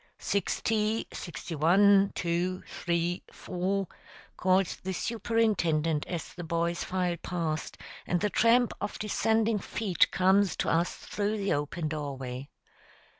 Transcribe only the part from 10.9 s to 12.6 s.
through the open doorway.